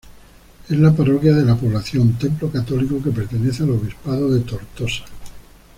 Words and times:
Es 0.67 0.79
la 0.79 0.95
parroquia 0.95 1.31
de 1.31 1.45
la 1.45 1.55
población, 1.55 2.13
templo 2.17 2.49
católico 2.51 3.03
que 3.03 3.11
pertenece 3.11 3.61
al 3.61 3.69
obispado 3.69 4.31
de 4.31 4.39
Tortosa. 4.41 5.05